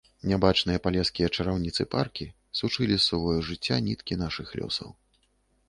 Нябачныя 0.29 0.79
палескія 0.85 1.27
чараўніцы-паркі 1.37 2.25
сучылі 2.61 2.95
з 2.99 3.05
сувою 3.09 3.39
жыцця 3.51 3.75
ніткі 3.91 4.21
нашых 4.25 4.47
лёсаў. 4.61 4.89